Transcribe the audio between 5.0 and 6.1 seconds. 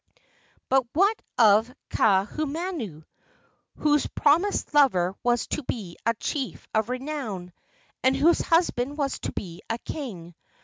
was to be